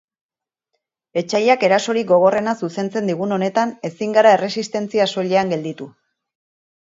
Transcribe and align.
Etsaiak 1.21 1.65
erasorik 1.67 2.07
gogorrena 2.11 2.55
zuzentzen 2.67 3.11
digun 3.11 3.35
honetan 3.37 3.75
ezin 3.91 4.17
gara 4.19 4.33
erresistentzia 4.39 5.07
soilean 5.13 5.55
gelditu. 5.57 5.91